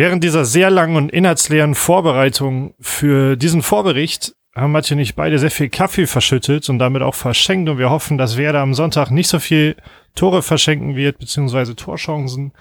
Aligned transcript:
Während 0.00 0.24
dieser 0.24 0.46
sehr 0.46 0.70
langen 0.70 0.96
und 0.96 1.12
inhaltsleeren 1.12 1.74
Vorbereitung 1.74 2.72
für 2.80 3.36
diesen 3.36 3.60
Vorbericht 3.60 4.34
haben 4.56 4.72
Mathieu 4.72 4.94
und 4.94 5.02
ich 5.02 5.14
beide 5.14 5.38
sehr 5.38 5.50
viel 5.50 5.68
Kaffee 5.68 6.06
verschüttet 6.06 6.70
und 6.70 6.78
damit 6.78 7.02
auch 7.02 7.14
verschenkt 7.14 7.68
und 7.68 7.76
wir 7.76 7.90
hoffen, 7.90 8.16
dass 8.16 8.38
Werder 8.38 8.60
am 8.60 8.72
Sonntag 8.72 9.10
nicht 9.10 9.28
so 9.28 9.38
viel 9.38 9.76
Tore 10.14 10.40
verschenken 10.40 10.96
wird, 10.96 11.18
beziehungsweise 11.18 11.76
Torchancen. 11.76 12.54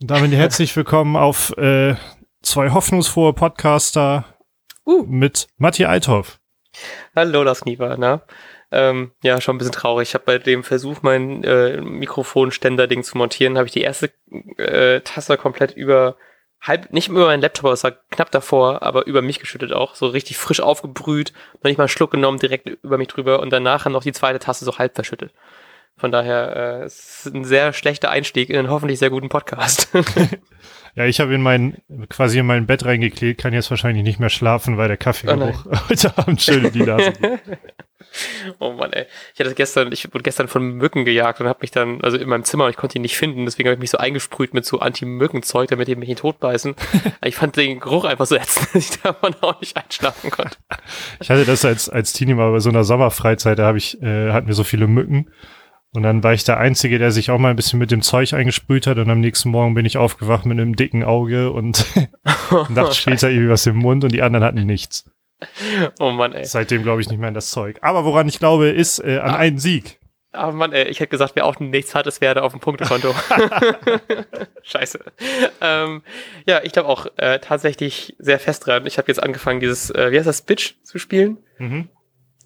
Und 0.00 0.10
damit 0.10 0.32
herzlich 0.32 0.74
willkommen 0.76 1.14
auf 1.14 1.56
äh, 1.56 1.94
zwei 2.42 2.70
hoffnungsfrohe 2.70 3.32
Podcaster 3.32 4.24
uh. 4.84 5.04
mit 5.04 5.46
Matti 5.58 5.84
Althoff. 5.84 6.40
Hallo, 7.14 7.44
das 7.44 7.60
Knieper, 7.60 7.96
ne? 7.96 8.22
Ähm, 8.72 9.12
ja, 9.22 9.40
schon 9.40 9.54
ein 9.54 9.58
bisschen 9.58 9.70
traurig. 9.70 10.08
Ich 10.08 10.14
habe 10.14 10.24
bei 10.24 10.38
dem 10.38 10.64
Versuch, 10.64 11.02
mein 11.02 11.44
äh, 11.44 11.80
Mikrofonständer-Ding 11.80 13.04
zu 13.04 13.16
montieren, 13.18 13.56
habe 13.56 13.68
ich 13.68 13.72
die 13.72 13.82
erste 13.82 14.10
äh, 14.56 15.00
Tasse 15.02 15.36
komplett 15.36 15.76
über 15.76 16.16
halb, 16.62 16.92
nicht 16.92 17.08
über 17.08 17.26
meinen 17.26 17.42
Laptop, 17.42 17.66
aber 17.66 17.74
es 17.74 17.84
war 17.84 17.92
knapp 18.10 18.30
davor, 18.30 18.82
aber 18.82 19.06
über 19.06 19.20
mich 19.20 19.40
geschüttet 19.40 19.72
auch. 19.72 19.94
So 19.94 20.06
richtig 20.06 20.38
frisch 20.38 20.60
aufgebrüht, 20.60 21.32
noch 21.54 21.64
nicht 21.64 21.78
mal 21.78 21.84
einen 21.84 21.88
Schluck 21.88 22.12
genommen, 22.12 22.38
direkt 22.38 22.68
über 22.68 22.98
mich 22.98 23.08
drüber 23.08 23.40
und 23.40 23.50
danach 23.50 23.86
noch 23.86 24.02
die 24.02 24.12
zweite 24.12 24.38
Tasse 24.38 24.64
so 24.64 24.78
halb 24.78 24.94
verschüttet. 24.94 25.32
Von 25.96 26.10
daher 26.10 26.56
äh, 26.56 26.84
es 26.84 27.26
ist 27.26 27.34
ein 27.34 27.44
sehr 27.44 27.72
schlechter 27.72 28.10
Einstieg 28.10 28.48
in 28.48 28.56
einen 28.56 28.70
hoffentlich 28.70 28.98
sehr 28.98 29.10
guten 29.10 29.28
Podcast. 29.28 29.88
ja, 30.94 31.04
ich 31.04 31.20
habe 31.20 31.34
in 31.34 31.42
mein 31.42 31.82
quasi 32.08 32.38
in 32.38 32.46
mein 32.46 32.66
Bett 32.66 32.84
reingeklebt, 32.84 33.40
kann 33.40 33.52
jetzt 33.52 33.70
wahrscheinlich 33.70 34.02
nicht 34.02 34.18
mehr 34.18 34.30
schlafen, 34.30 34.78
weil 34.78 34.88
der 34.88 34.96
Kaffeegeruch 34.96 35.66
oh 35.66 35.76
heute 35.88 36.16
Abend 36.16 36.40
schön 36.40 36.64
in 36.64 36.72
die 36.72 36.82
Nase 36.82 37.12
geht. 37.12 37.40
Oh 38.58 38.72
Mann, 38.72 38.92
ey. 38.92 39.06
Ich 39.34 39.40
hatte 39.40 39.54
gestern, 39.54 39.92
ich 39.92 40.12
wurde 40.12 40.22
gestern 40.22 40.48
von 40.48 40.72
Mücken 40.72 41.04
gejagt 41.04 41.40
und 41.40 41.48
habe 41.48 41.58
mich 41.62 41.70
dann, 41.70 42.00
also 42.02 42.16
in 42.16 42.28
meinem 42.28 42.44
Zimmer, 42.44 42.68
ich 42.68 42.76
konnte 42.76 42.98
ihn 42.98 43.02
nicht 43.02 43.16
finden, 43.16 43.44
deswegen 43.44 43.68
habe 43.68 43.74
ich 43.74 43.80
mich 43.80 43.90
so 43.90 43.98
eingesprüht 43.98 44.54
mit 44.54 44.64
so 44.64 44.80
Anti-Mückenzeug, 44.80 45.68
damit 45.68 45.88
die 45.88 45.96
mich 45.96 46.08
nicht 46.08 46.20
totbeißen. 46.20 46.74
ich 47.24 47.36
fand 47.36 47.56
den 47.56 47.80
Geruch 47.80 48.04
einfach 48.04 48.26
so 48.26 48.36
ätzend, 48.36 48.74
dass 48.74 48.90
ich 48.90 49.00
davon 49.02 49.34
auch 49.40 49.60
nicht 49.60 49.76
einschlafen 49.76 50.30
konnte. 50.30 50.56
Ich 51.20 51.30
hatte 51.30 51.44
das 51.44 51.64
als, 51.64 51.88
als 51.88 52.12
Teenie 52.12 52.34
mal 52.34 52.50
bei 52.52 52.60
so 52.60 52.70
einer 52.70 52.84
Sommerfreizeit, 52.84 53.58
da 53.58 53.66
habe 53.66 53.78
ich, 53.78 54.00
äh, 54.02 54.32
hatten 54.32 54.46
wir 54.46 54.54
so 54.54 54.64
viele 54.64 54.86
Mücken. 54.86 55.30
Und 55.94 56.04
dann 56.04 56.24
war 56.24 56.32
ich 56.32 56.44
der 56.44 56.58
Einzige, 56.58 56.98
der 56.98 57.12
sich 57.12 57.30
auch 57.30 57.38
mal 57.38 57.50
ein 57.50 57.56
bisschen 57.56 57.78
mit 57.78 57.90
dem 57.90 58.00
Zeug 58.00 58.32
eingesprüht 58.32 58.86
hat. 58.86 58.96
Und 58.96 59.10
am 59.10 59.20
nächsten 59.20 59.50
Morgen 59.50 59.74
bin 59.74 59.84
ich 59.84 59.98
aufgewacht 59.98 60.46
mit 60.46 60.58
einem 60.58 60.74
dicken 60.74 61.04
Auge 61.04 61.50
und 61.50 61.84
Nacht 62.70 62.96
später 62.96 63.30
irgendwie 63.30 63.50
was 63.50 63.66
im 63.66 63.76
Mund 63.76 64.04
und 64.04 64.12
die 64.12 64.22
anderen 64.22 64.44
hatten 64.44 64.64
nichts. 64.64 65.04
Oh 65.98 66.10
Mann, 66.10 66.32
ey. 66.32 66.44
Seitdem 66.44 66.82
glaube 66.82 67.00
ich 67.00 67.08
nicht 67.08 67.18
mehr 67.18 67.28
an 67.28 67.34
das 67.34 67.50
Zeug. 67.50 67.78
Aber 67.80 68.04
woran 68.04 68.28
ich 68.28 68.38
glaube, 68.38 68.68
ist 68.68 68.98
äh, 68.98 69.18
an 69.18 69.30
ah. 69.30 69.36
einen 69.36 69.58
Sieg. 69.58 69.98
Ah 70.34 70.48
oh 70.48 70.52
Mann, 70.52 70.72
ey, 70.72 70.88
ich 70.88 71.00
hätte 71.00 71.10
gesagt, 71.10 71.36
wer 71.36 71.44
auch 71.44 71.60
nichts 71.60 71.94
hat, 71.94 72.06
es 72.06 72.22
wäre 72.22 72.42
auf 72.42 72.52
dem 72.52 72.60
Punktekonto. 72.60 73.14
Scheiße. 74.62 74.98
Ähm, 75.60 76.02
ja, 76.46 76.62
ich 76.62 76.72
glaube 76.72 76.88
auch 76.88 77.06
äh, 77.16 77.38
tatsächlich 77.38 78.16
sehr 78.18 78.38
fest 78.38 78.66
dran. 78.66 78.86
Ich 78.86 78.96
habe 78.96 79.08
jetzt 79.08 79.22
angefangen, 79.22 79.60
dieses, 79.60 79.90
äh, 79.90 80.10
wie 80.10 80.16
heißt 80.16 80.26
das, 80.26 80.42
Bitch 80.42 80.74
zu 80.84 80.98
spielen. 80.98 81.36
Mhm. 81.58 81.88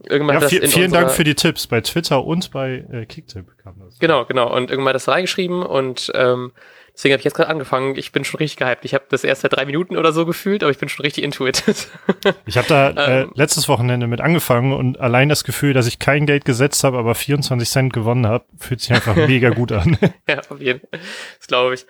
Irgendwann 0.04 0.40
ja, 0.40 0.48
viel, 0.48 0.66
vielen 0.66 0.92
Dank 0.92 1.10
für 1.10 1.24
die 1.24 1.34
Tipps 1.34 1.66
bei 1.68 1.80
Twitter 1.80 2.24
und 2.24 2.50
bei 2.50 2.84
äh, 2.92 3.06
Kicktip 3.06 3.56
kam 3.62 3.78
das. 3.78 3.98
Genau, 3.98 4.24
genau. 4.24 4.54
Und 4.54 4.70
irgendwann 4.70 4.90
hat 4.90 4.96
das 4.96 5.08
reingeschrieben 5.08 5.62
und 5.62 6.10
ähm, 6.14 6.52
Deswegen 6.96 7.12
habe 7.12 7.20
ich 7.20 7.24
jetzt 7.26 7.34
gerade 7.34 7.50
angefangen. 7.50 7.94
Ich 7.96 8.10
bin 8.10 8.24
schon 8.24 8.38
richtig 8.38 8.56
gehypt. 8.56 8.86
Ich 8.86 8.94
habe 8.94 9.04
das 9.10 9.22
erst 9.22 9.42
seit 9.42 9.52
drei 9.52 9.66
Minuten 9.66 9.98
oder 9.98 10.12
so 10.12 10.24
gefühlt, 10.24 10.62
aber 10.62 10.70
ich 10.70 10.78
bin 10.78 10.88
schon 10.88 11.04
richtig 11.04 11.24
into 11.24 11.46
it. 11.46 11.62
ich 12.46 12.56
habe 12.56 12.66
da 12.68 12.88
äh, 12.88 13.22
ähm. 13.22 13.32
letztes 13.34 13.68
Wochenende 13.68 14.06
mit 14.06 14.22
angefangen 14.22 14.72
und 14.72 14.98
allein 14.98 15.28
das 15.28 15.44
Gefühl, 15.44 15.74
dass 15.74 15.86
ich 15.86 15.98
kein 15.98 16.24
Geld 16.24 16.46
gesetzt 16.46 16.84
habe, 16.84 16.96
aber 16.96 17.14
24 17.14 17.68
Cent 17.68 17.92
gewonnen 17.92 18.26
habe, 18.26 18.46
fühlt 18.58 18.80
sich 18.80 18.94
einfach 18.94 19.14
mega 19.28 19.50
gut 19.50 19.72
an. 19.72 19.98
ja, 20.26 20.40
auf 20.48 20.58
jeden 20.58 20.80
Fall. 20.80 21.00
Das 21.38 21.46
glaube 21.46 21.74
ich. 21.74 21.86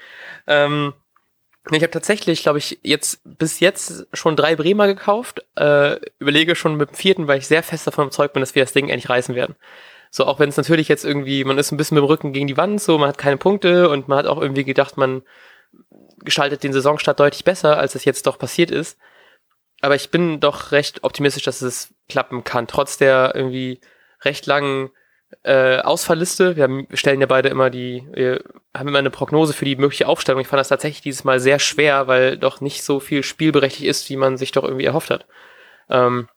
Ähm, 0.48 0.92
ich 1.70 1.82
habe 1.82 1.90
tatsächlich, 1.90 2.42
glaube 2.42 2.58
ich, 2.58 2.80
jetzt 2.82 3.20
bis 3.24 3.60
jetzt 3.60 4.08
schon 4.12 4.34
drei 4.34 4.56
Bremer 4.56 4.88
gekauft. 4.88 5.44
Äh, 5.54 6.00
überlege 6.18 6.56
schon 6.56 6.76
mit 6.76 6.90
dem 6.90 6.94
vierten, 6.96 7.28
weil 7.28 7.38
ich 7.38 7.46
sehr 7.46 7.62
fest 7.62 7.86
davon 7.86 8.06
überzeugt 8.06 8.34
bin, 8.34 8.40
dass 8.40 8.56
wir 8.56 8.62
das 8.64 8.72
Ding 8.72 8.88
endlich 8.88 9.08
reißen 9.08 9.36
werden. 9.36 9.54
So, 10.10 10.24
auch 10.24 10.38
wenn 10.38 10.48
es 10.48 10.56
natürlich 10.56 10.88
jetzt 10.88 11.04
irgendwie, 11.04 11.44
man 11.44 11.58
ist 11.58 11.72
ein 11.72 11.76
bisschen 11.76 11.96
mit 11.96 12.02
dem 12.02 12.08
Rücken 12.08 12.32
gegen 12.32 12.46
die 12.46 12.56
Wand, 12.56 12.80
so, 12.80 12.98
man 12.98 13.08
hat 13.08 13.18
keine 13.18 13.36
Punkte 13.36 13.88
und 13.88 14.08
man 14.08 14.18
hat 14.18 14.26
auch 14.26 14.40
irgendwie 14.40 14.64
gedacht, 14.64 14.96
man 14.96 15.22
gestaltet 16.24 16.62
den 16.62 16.72
Saisonstart 16.72 17.20
deutlich 17.20 17.44
besser, 17.44 17.78
als 17.78 17.94
es 17.94 18.04
jetzt 18.04 18.26
doch 18.26 18.38
passiert 18.38 18.70
ist. 18.70 18.98
Aber 19.80 19.94
ich 19.94 20.10
bin 20.10 20.40
doch 20.40 20.72
recht 20.72 21.04
optimistisch, 21.04 21.44
dass 21.44 21.62
es 21.62 21.94
klappen 22.08 22.44
kann, 22.44 22.66
trotz 22.66 22.96
der 22.96 23.32
irgendwie 23.34 23.80
recht 24.22 24.46
langen 24.46 24.90
äh, 25.42 25.78
Ausfallliste. 25.78 26.56
Wir, 26.56 26.64
haben, 26.64 26.86
stellen 26.94 27.20
ja 27.20 27.26
beide 27.26 27.48
immer 27.48 27.70
die, 27.70 28.06
wir 28.12 28.42
haben 28.74 28.88
immer 28.88 28.98
eine 28.98 29.10
Prognose 29.10 29.52
für 29.52 29.64
die 29.64 29.76
mögliche 29.76 30.08
Aufstellung. 30.08 30.40
Ich 30.40 30.48
fand 30.48 30.60
das 30.60 30.68
tatsächlich 30.68 31.02
dieses 31.02 31.24
Mal 31.24 31.40
sehr 31.40 31.58
schwer, 31.58 32.06
weil 32.06 32.38
doch 32.38 32.60
nicht 32.60 32.82
so 32.82 33.00
viel 33.00 33.22
spielberechtigt 33.22 33.88
ist, 33.88 34.08
wie 34.08 34.16
man 34.16 34.36
sich 34.36 34.52
doch 34.52 34.64
irgendwie 34.64 34.86
erhofft 34.86 35.10
hat. 35.10 35.26
Ähm, 35.90 36.28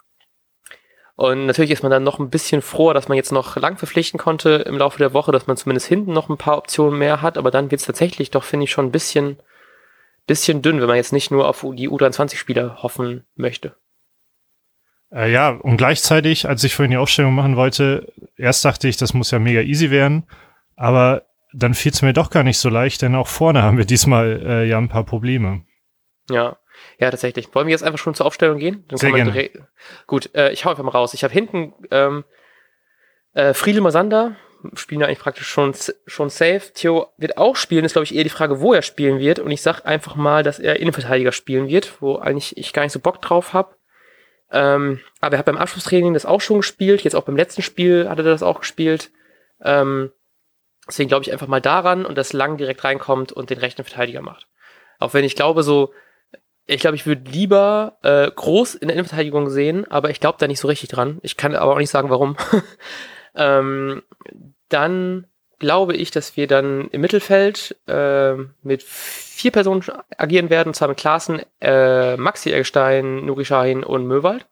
und 1.19 1.47
natürlich 1.47 1.71
ist 1.71 1.83
man 1.83 1.91
dann 1.91 2.05
noch 2.05 2.17
ein 2.17 2.29
bisschen 2.29 2.61
froher, 2.61 2.93
dass 2.93 3.09
man 3.09 3.17
jetzt 3.17 3.33
noch 3.33 3.57
lang 3.57 3.75
verpflichten 3.75 4.17
konnte 4.17 4.63
im 4.65 4.77
Laufe 4.77 4.99
der 4.99 5.13
Woche, 5.13 5.33
dass 5.33 5.47
man 5.47 5.57
zumindest 5.57 5.85
hinten 5.85 6.13
noch 6.13 6.29
ein 6.29 6.37
paar 6.37 6.57
Optionen 6.57 6.97
mehr 6.97 7.21
hat. 7.21 7.37
Aber 7.37 7.51
dann 7.51 7.71
wird 7.71 7.81
es 7.81 7.85
tatsächlich 7.85 8.31
doch, 8.31 8.45
finde 8.45 8.63
ich, 8.63 8.71
schon 8.71 8.85
ein 8.85 8.91
bisschen, 8.93 9.35
bisschen 10.27 10.61
dünn, 10.61 10.79
wenn 10.79 10.87
man 10.87 10.95
jetzt 10.95 11.11
nicht 11.11 11.29
nur 11.29 11.49
auf 11.49 11.65
die 11.73 11.89
U23-Spieler 11.89 12.81
hoffen 12.83 13.25
möchte. 13.35 13.75
Äh, 15.11 15.29
ja, 15.29 15.49
und 15.49 15.75
gleichzeitig, 15.75 16.47
als 16.47 16.63
ich 16.63 16.73
vorhin 16.73 16.91
die 16.91 16.97
Aufstellung 16.97 17.33
machen 17.33 17.57
wollte, 17.57 18.13
erst 18.37 18.63
dachte 18.63 18.87
ich, 18.87 18.95
das 18.95 19.13
muss 19.13 19.31
ja 19.31 19.39
mega 19.39 19.59
easy 19.59 19.91
werden. 19.91 20.23
Aber 20.77 21.23
dann 21.51 21.73
fiel 21.73 21.91
es 21.91 22.01
mir 22.01 22.13
doch 22.13 22.29
gar 22.29 22.43
nicht 22.43 22.59
so 22.59 22.69
leicht, 22.69 23.01
denn 23.01 23.15
auch 23.15 23.27
vorne 23.27 23.61
haben 23.61 23.77
wir 23.77 23.83
diesmal 23.83 24.41
äh, 24.41 24.69
ja 24.69 24.77
ein 24.77 24.87
paar 24.87 25.03
Probleme. 25.03 25.65
Ja, 26.29 26.55
ja, 26.99 27.09
tatsächlich. 27.09 27.53
Wollen 27.53 27.67
wir 27.67 27.71
jetzt 27.71 27.83
einfach 27.83 27.99
schon 27.99 28.13
zur 28.13 28.25
Aufstellung 28.25 28.57
gehen? 28.57 28.85
Dann 28.87 28.97
Sehr 28.97 29.11
gerne. 29.11 29.49
Gut, 30.07 30.33
äh, 30.35 30.51
ich 30.51 30.65
hau 30.65 30.69
einfach 30.69 30.83
mal 30.83 30.91
raus. 30.91 31.13
Ich 31.13 31.23
habe 31.23 31.33
hinten 31.33 31.73
ähm, 31.91 32.23
äh, 33.33 33.53
Friedel 33.53 33.81
Masander, 33.81 34.35
spielen 34.73 35.03
eigentlich 35.03 35.19
praktisch 35.19 35.47
schon, 35.47 35.73
schon 36.05 36.29
safe. 36.29 36.61
Theo 36.73 37.07
wird 37.17 37.37
auch 37.37 37.55
spielen, 37.55 37.85
ist 37.85 37.93
glaube 37.93 38.03
ich 38.03 38.15
eher 38.15 38.23
die 38.23 38.29
Frage, 38.29 38.59
wo 38.61 38.73
er 38.73 38.81
spielen 38.81 39.19
wird. 39.19 39.39
Und 39.39 39.51
ich 39.51 39.61
sag 39.61 39.85
einfach 39.85 40.15
mal, 40.15 40.43
dass 40.43 40.59
er 40.59 40.79
Innenverteidiger 40.79 41.31
spielen 41.31 41.67
wird, 41.67 42.01
wo 42.01 42.17
eigentlich 42.17 42.57
ich 42.57 42.73
gar 42.73 42.83
nicht 42.83 42.91
so 42.91 42.99
Bock 42.99 43.21
drauf 43.21 43.53
habe. 43.53 43.75
Ähm, 44.51 44.99
aber 45.21 45.35
er 45.35 45.39
hat 45.39 45.45
beim 45.45 45.57
Abschlusstraining 45.57 46.13
das 46.13 46.25
auch 46.25 46.41
schon 46.41 46.57
gespielt. 46.57 47.01
Jetzt 47.01 47.15
auch 47.15 47.23
beim 47.23 47.37
letzten 47.37 47.61
Spiel 47.61 48.09
hat 48.09 48.17
er 48.17 48.23
das 48.23 48.43
auch 48.43 48.59
gespielt. 48.61 49.11
Ähm, 49.61 50.11
deswegen 50.87 51.09
glaube 51.09 51.23
ich 51.23 51.31
einfach 51.31 51.47
mal 51.47 51.61
daran 51.61 52.05
und 52.05 52.17
dass 52.17 52.33
Lang 52.33 52.57
direkt 52.57 52.83
reinkommt 52.83 53.31
und 53.31 53.49
den 53.49 53.59
rechten 53.59 53.83
Verteidiger 53.83 54.21
macht. 54.21 54.47
Auch 54.97 55.13
wenn 55.13 55.23
ich 55.23 55.35
glaube, 55.35 55.63
so 55.63 55.93
ich 56.69 56.81
glaube, 56.81 56.95
ich 56.95 57.05
würde 57.05 57.29
lieber 57.29 57.97
äh, 58.03 58.29
groß 58.29 58.75
in 58.75 58.87
der 58.87 58.95
Innenverteidigung 58.95 59.49
sehen, 59.49 59.89
aber 59.89 60.09
ich 60.09 60.19
glaube 60.19 60.37
da 60.39 60.47
nicht 60.47 60.59
so 60.59 60.67
richtig 60.67 60.89
dran. 60.89 61.19
Ich 61.23 61.35
kann 61.35 61.55
aber 61.55 61.73
auch 61.73 61.79
nicht 61.79 61.89
sagen, 61.89 62.09
warum. 62.09 62.37
ähm, 63.35 64.03
dann 64.69 65.25
glaube 65.57 65.95
ich, 65.95 66.11
dass 66.11 66.37
wir 66.37 66.47
dann 66.47 66.87
im 66.89 67.01
Mittelfeld 67.01 67.75
äh, 67.87 68.33
mit 68.61 68.83
vier 68.83 69.51
Personen 69.51 69.83
agieren 70.17 70.49
werden, 70.49 70.69
und 70.69 70.73
zwar 70.75 70.87
mit 70.87 70.97
Klaassen, 70.97 71.41
äh, 71.59 72.15
Maxi 72.17 72.51
Eggestein, 72.51 73.25
Nuri 73.25 73.45
Shahin 73.45 73.83
und 73.83 74.05
Möwald. 74.05 74.45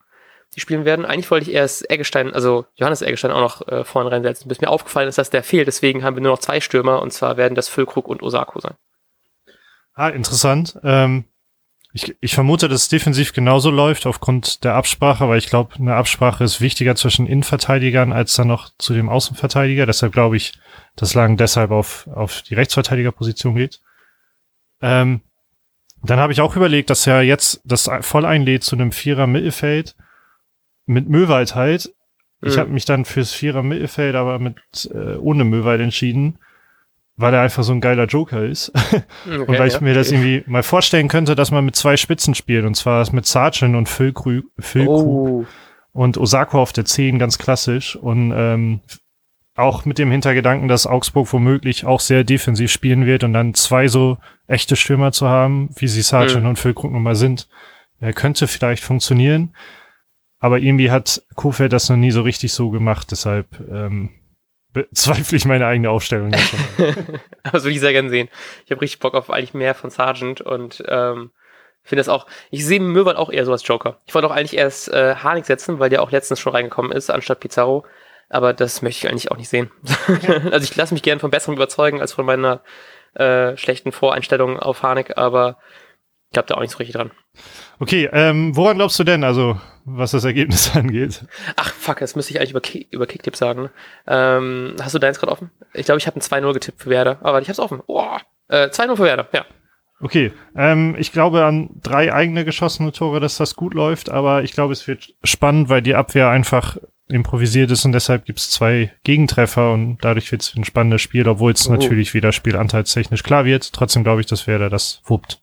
Die 0.56 0.60
spielen 0.60 0.86
werden. 0.86 1.06
Eigentlich 1.06 1.30
wollte 1.30 1.50
ich 1.50 1.56
erst 1.56 1.90
Eggestein, 1.90 2.34
also 2.34 2.66
Johannes 2.76 3.02
Eggestein 3.02 3.32
auch 3.32 3.42
noch 3.42 3.68
äh, 3.68 3.84
vorne 3.84 4.12
reinsetzen, 4.12 4.48
bis 4.48 4.60
mir 4.60 4.70
aufgefallen 4.70 5.08
ist, 5.08 5.18
dass 5.18 5.30
der 5.30 5.44
fehlt. 5.44 5.68
Deswegen 5.68 6.04
haben 6.04 6.16
wir 6.16 6.24
nur 6.24 6.32
noch 6.32 6.40
zwei 6.40 6.62
Stürmer 6.62 7.02
und 7.02 7.12
zwar 7.12 7.38
werden 7.38 7.54
das 7.54 7.70
Füllkrug 7.70 8.08
und 8.08 8.24
Osako 8.24 8.60
sein. 8.60 8.76
Ah, 9.94 10.10
interessant. 10.10 10.80
Ähm, 10.84 11.26
ich, 11.94 12.16
ich 12.20 12.36
vermute, 12.36 12.68
dass 12.68 12.84
es 12.84 12.90
defensiv 12.90 13.34
genauso 13.34 13.72
läuft 13.72 14.06
aufgrund 14.06 14.64
der 14.64 14.76
Absprache, 14.76 15.28
weil 15.30 15.38
ich 15.38 15.48
glaube, 15.48 15.76
eine 15.76 15.96
Absprache 15.96 16.44
ist 16.44 16.62
wichtiger 16.62 16.96
zwischen 16.96 17.28
Innenverteidigern 17.28 18.12
als 18.12 18.34
dann 18.36 18.48
noch 18.48 18.72
zu 18.78 18.94
dem 18.94 19.10
Außenverteidiger. 19.10 19.86
Deshalb 19.86 20.14
glaube 20.14 20.38
ich, 20.38 20.54
dass 20.96 21.14
Lang 21.14 21.38
deshalb 21.38 21.72
auf, 21.72 22.08
auf 22.08 22.42
die 22.42 22.56
Rechtsverteidigerposition 22.56 23.56
geht. 23.56 23.80
Ähm, 24.82 25.22
dann 26.04 26.20
habe 26.20 26.34
ich 26.34 26.42
auch 26.42 26.56
überlegt, 26.56 26.90
dass 26.90 27.08
er 27.08 27.22
jetzt 27.22 27.62
das 27.64 27.90
voll 28.02 28.26
einlädt 28.26 28.64
zu 28.64 28.76
einem 28.76 28.92
Vierer 28.92 29.26
Mittelfeld 29.26 29.96
mit 30.86 31.10
Möwald 31.10 31.56
halt. 31.56 31.94
Ich 32.42 32.56
mhm. 32.56 32.60
habe 32.60 32.70
mich 32.70 32.86
dann 32.86 33.06
fürs 33.06 33.34
Vierer 33.34 33.64
Mittelfeld 33.64 34.16
aber 34.16 34.40
mit 34.40 34.58
äh, 34.94 35.16
ohne 35.16 35.44
Möwald 35.44 35.82
entschieden 35.82 36.38
weil 37.18 37.34
er 37.34 37.42
einfach 37.42 37.64
so 37.64 37.74
ein 37.74 37.82
geiler 37.82 38.06
Joker 38.06 38.46
ist. 38.46 38.72
Okay, 39.26 39.40
und 39.40 39.60
weil 39.60 39.68
ich 39.68 39.74
ja, 39.74 39.82
mir 39.82 39.94
das 39.94 40.12
irgendwie 40.12 40.44
mal 40.48 40.64
vorstellen 40.64 41.10
könnte, 41.10 41.36
dass 41.36 41.52
man 41.52 41.66
mit 41.66 41.76
zwei 41.76 41.98
Spitzen 41.98 42.34
spielt. 42.34 42.64
Und 42.64 42.76
zwar 42.76 43.06
mit 43.14 43.26
Sargent 43.26 43.76
und 43.76 43.90
Füllkrug 43.90 44.46
oh. 44.88 45.46
und 45.92 46.18
Osako 46.18 46.62
auf 46.62 46.72
der 46.72 46.86
10 46.86 47.20
ganz 47.20 47.38
klassisch. 47.38 47.98
Und 47.98 48.32
ähm, 48.34 48.80
auch 49.56 49.86
mit 49.86 49.98
dem 49.98 50.12
Hintergedanken, 50.12 50.68
dass 50.68 50.88
Augsburg 50.88 51.34
womöglich 51.34 51.86
auch 51.86 52.00
sehr 52.00 52.24
defensiv 52.24 52.72
spielen 52.72 53.06
wird 53.06 53.24
und 53.24 53.34
dann 53.34 53.54
zwei 53.54 53.88
so 53.88 54.18
echte 54.48 54.76
Stürmer 54.76 55.12
zu 55.12 55.28
haben, 55.28 55.70
wie 55.76 55.88
sie 55.88 56.04
Sargent 56.04 56.44
mhm. 56.44 56.50
und 56.50 56.60
Füllkrug 56.60 56.92
nun 56.92 57.04
mal 57.04 57.16
sind, 57.16 57.50
äh, 58.00 58.14
könnte 58.14 58.48
vielleicht 58.48 58.84
funktionieren. 58.84 59.54
Aber 60.40 60.60
irgendwie 60.60 60.92
hat 60.92 61.24
Kofeld 61.36 61.74
das 61.74 61.90
noch 61.90 61.98
nie 61.98 62.12
so 62.12 62.22
richtig 62.22 62.54
so 62.54 62.70
gemacht. 62.70 63.12
Deshalb 63.12 63.60
ähm, 63.70 64.12
bezweifle 64.74 65.38
ich 65.38 65.46
meine 65.46 65.66
eigene 65.66 65.90
Aufstellung. 65.90 66.34
Aber 66.34 66.94
das 67.52 67.64
würde 67.64 67.72
ich 67.72 67.80
sehr 67.80 67.94
gerne 67.94 68.10
sehen. 68.10 68.30
Ich 68.66 68.72
habe 68.72 68.82
richtig 68.82 69.00
Bock 69.00 69.16
auf 69.16 69.30
eigentlich 69.30 69.54
mehr 69.54 69.76
von 69.76 69.90
Sargent 69.90 70.42
und 70.42 70.84
ähm, 70.88 71.32
finde 71.84 72.02
das 72.02 72.10
auch, 72.10 72.28
ich 72.52 72.66
sehe 72.66 72.80
Möwald 72.80 73.18
auch 73.18 73.30
eher 73.30 73.46
so 73.46 73.52
als 73.52 73.66
Joker. 73.66 74.02
Ich 74.06 74.14
wollte 74.14 74.28
auch 74.28 74.36
eigentlich 74.36 74.58
erst 74.58 74.90
äh, 74.90 75.16
Harnik 75.16 75.46
setzen, 75.46 75.80
weil 75.80 75.90
der 75.90 76.04
auch 76.04 76.12
letztens 76.12 76.40
schon 76.40 76.54
reingekommen 76.54 76.92
ist, 76.92 77.10
anstatt 77.10 77.40
Pizarro. 77.40 77.86
Aber 78.30 78.54
das 78.54 78.82
möchte 78.82 79.08
ich 79.08 79.12
eigentlich 79.12 79.32
auch 79.32 79.38
nicht 79.38 79.50
sehen. 79.50 79.72
also 80.52 80.64
ich 80.64 80.76
lasse 80.76 80.94
mich 80.94 81.04
gerne 81.04 81.20
von 81.20 81.32
Besserem 81.32 81.56
überzeugen 81.56 82.02
als 82.02 82.14
von 82.14 82.26
meiner 82.26 82.62
äh, 83.14 83.56
schlechten 83.56 83.94
Voreinstellung 83.94 84.60
auf 84.60 84.84
Harnik, 84.84 85.18
aber 85.18 85.58
glaube 86.32 86.48
da 86.48 86.56
auch 86.56 86.62
nicht 86.62 86.72
so 86.72 86.78
richtig 86.78 86.96
dran. 86.96 87.12
Okay, 87.80 88.10
ähm, 88.12 88.56
woran 88.56 88.78
glaubst 88.78 88.98
du 89.00 89.04
denn, 89.04 89.24
also 89.24 89.60
was 89.86 90.12
das 90.12 90.24
Ergebnis 90.24 90.72
angeht? 90.76 91.26
Ach 91.56 91.74
fuck, 91.74 92.00
das 92.00 92.16
müsste 92.16 92.34
ich 92.34 92.40
eigentlich 92.40 92.52
über, 92.52 92.62
Kick, 92.62 92.88
über 92.92 93.08
Kicktipp 93.08 93.36
sagen. 93.36 93.64
Ne? 93.64 93.72
Ähm, 94.08 94.76
hast 94.82 94.94
du 94.96 95.00
deins 95.00 95.20
gerade 95.20 95.32
offen? 95.32 95.52
Ich 95.74 95.86
glaube, 95.86 96.00
ich 96.00 96.08
habe 96.08 96.18
ein 96.18 96.22
2-0 96.22 96.54
getippt 96.54 96.82
für 96.82 96.90
Werder, 96.90 97.20
aber 97.22 97.42
ich 97.42 97.48
habe 97.48 97.54
es 97.54 97.60
offen. 97.60 97.82
Oh, 97.88 98.18
äh, 98.50 98.68
2-0 98.68 98.96
für 98.96 99.04
Werder, 99.04 99.28
ja. 99.34 99.46
Okay, 100.00 100.32
ähm, 100.56 100.96
ich 101.00 101.12
glaube 101.12 101.44
an 101.44 101.70
drei 101.82 102.14
eigene 102.14 102.46
geschossene 102.46 102.92
Tore, 102.92 103.20
dass 103.20 103.38
das 103.38 103.56
gut 103.56 103.74
läuft, 103.74 104.12
aber 104.12 104.44
ich 104.44 104.52
glaube, 104.52 104.74
es 104.74 104.88
wird 104.88 105.16
spannend, 105.24 105.70
weil 105.70 105.82
die 105.82 105.96
Abwehr 105.96 106.30
einfach 106.30 106.78
improvisiert 107.08 107.72
ist 107.72 107.86
und 107.86 107.94
deshalb 107.94 108.26
gibt 108.26 108.38
es 108.38 108.52
zwei 108.52 108.92
Gegentreffer 109.04 109.72
und 109.72 109.98
dadurch 110.02 110.32
wird 110.32 110.44
es 110.44 110.56
ein 110.56 110.66
spannendes 110.66 111.02
Spiel, 111.02 111.28
obwohl 111.28 111.54
es 111.54 111.68
oh. 111.68 111.72
natürlich 111.72 112.14
wieder 112.14 112.32
spielanteilstechnisch 112.32 113.24
klar 113.24 113.46
wird. 113.46 113.74
Trotzdem 113.74 114.04
glaube 114.04 114.22
ich, 114.22 114.28
dass 114.28 114.46
Werder 114.46 114.70
das 114.70 115.02
wuppt. 115.06 115.42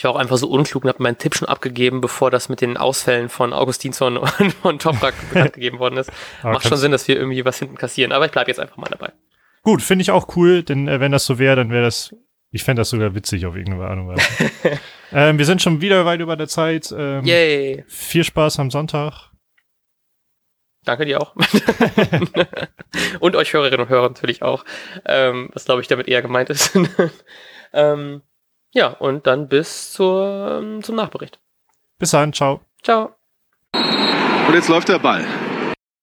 Ich 0.00 0.04
war 0.04 0.12
auch 0.12 0.16
einfach 0.16 0.38
so 0.38 0.48
unklug 0.48 0.84
und 0.84 0.88
habe 0.88 1.02
meinen 1.02 1.18
Tipp 1.18 1.34
schon 1.34 1.46
abgegeben, 1.46 2.00
bevor 2.00 2.30
das 2.30 2.48
mit 2.48 2.62
den 2.62 2.78
Ausfällen 2.78 3.28
von 3.28 3.52
Augustinsson 3.52 4.16
und 4.38 4.54
von 4.54 4.78
Toprak 4.78 5.14
bekannt 5.28 5.52
gegeben 5.52 5.78
worden 5.78 5.98
ist. 5.98 6.10
Macht 6.42 6.66
schon 6.66 6.78
Sinn, 6.78 6.90
dass 6.90 7.06
wir 7.06 7.16
irgendwie 7.16 7.44
was 7.44 7.58
hinten 7.58 7.76
kassieren, 7.76 8.10
aber 8.10 8.24
ich 8.24 8.32
bleibe 8.32 8.50
jetzt 8.50 8.60
einfach 8.60 8.78
mal 8.78 8.88
dabei. 8.88 9.12
Gut, 9.62 9.82
finde 9.82 10.00
ich 10.00 10.10
auch 10.10 10.34
cool, 10.36 10.62
denn 10.62 10.88
äh, 10.88 11.00
wenn 11.00 11.12
das 11.12 11.26
so 11.26 11.38
wäre, 11.38 11.56
dann 11.56 11.68
wäre 11.68 11.84
das 11.84 12.14
ich 12.50 12.64
fände 12.64 12.80
das 12.80 12.88
sogar 12.88 13.14
witzig 13.14 13.44
auf 13.44 13.54
irgendeine 13.54 13.90
Art 13.90 13.98
und 13.98 14.08
Weise. 14.08 14.80
ähm, 15.12 15.36
wir 15.36 15.44
sind 15.44 15.60
schon 15.60 15.82
wieder 15.82 16.06
weit 16.06 16.20
über 16.20 16.34
der 16.34 16.48
Zeit. 16.48 16.94
Ähm, 16.96 17.26
Yay. 17.26 17.84
Viel 17.86 18.24
Spaß 18.24 18.58
am 18.58 18.70
Sonntag. 18.70 19.30
Danke 20.84 21.04
dir 21.04 21.20
auch. 21.20 21.36
und 23.20 23.36
euch 23.36 23.52
Hörerinnen 23.52 23.80
und 23.80 23.90
Hörer 23.90 24.08
natürlich 24.08 24.42
auch. 24.42 24.64
Ähm, 25.04 25.50
was 25.52 25.66
glaube 25.66 25.82
ich 25.82 25.88
damit 25.88 26.08
eher 26.08 26.22
gemeint 26.22 26.48
ist. 26.48 26.74
ähm, 27.74 28.22
ja, 28.72 28.88
und 28.88 29.26
dann 29.26 29.48
bis 29.48 29.92
zur, 29.92 30.80
zum 30.82 30.96
Nachbericht. 30.96 31.38
Bis 31.98 32.10
dann, 32.12 32.32
ciao. 32.32 32.60
Ciao. 32.82 33.14
Und 33.72 34.54
jetzt 34.54 34.68
läuft 34.68 34.88
der 34.88 34.98
Ball. 34.98 35.24